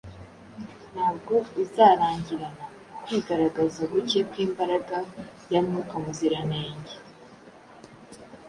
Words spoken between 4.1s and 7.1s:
kw’imbaraga ya Mwuka Muziranenge